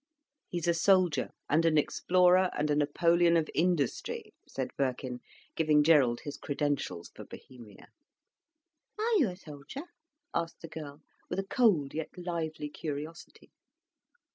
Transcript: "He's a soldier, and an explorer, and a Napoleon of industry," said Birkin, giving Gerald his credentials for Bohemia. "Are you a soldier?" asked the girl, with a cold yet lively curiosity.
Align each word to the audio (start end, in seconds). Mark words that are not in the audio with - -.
"He's 0.47 0.67
a 0.67 0.73
soldier, 0.73 1.29
and 1.47 1.63
an 1.63 1.77
explorer, 1.77 2.49
and 2.57 2.71
a 2.71 2.75
Napoleon 2.75 3.37
of 3.37 3.47
industry," 3.53 4.33
said 4.47 4.71
Birkin, 4.75 5.19
giving 5.55 5.83
Gerald 5.83 6.21
his 6.21 6.37
credentials 6.37 7.11
for 7.13 7.23
Bohemia. 7.23 7.85
"Are 8.97 9.13
you 9.17 9.29
a 9.29 9.35
soldier?" 9.37 9.83
asked 10.33 10.61
the 10.61 10.67
girl, 10.67 11.03
with 11.29 11.37
a 11.37 11.45
cold 11.45 11.93
yet 11.93 12.09
lively 12.17 12.67
curiosity. 12.67 13.51